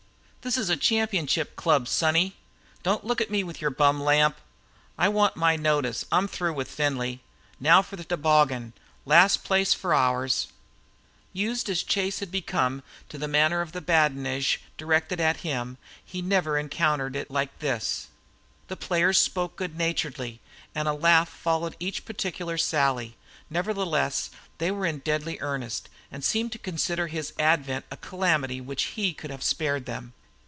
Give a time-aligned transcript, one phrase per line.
[0.43, 2.35] "This is a championship club, sonny."
[2.81, 4.37] "Don't look at me with your bum lamp!"
[4.97, 6.03] "I want my notice.
[6.11, 7.21] I'm through with Findlay."
[7.59, 8.73] "Now for the toboggan!
[9.05, 10.47] Last place for ours!"
[11.31, 16.25] Used as Chase had become to the manner of badinage directed at him, he had
[16.25, 18.07] never encountered it like this.
[18.67, 20.39] The players spoke good naturedly,
[20.73, 23.15] and a laugh followed each particular sally;
[23.51, 28.97] nevertheless they were in deadly earnest, and seemed to consider his advent a calamity which
[28.97, 30.13] he could have spared them.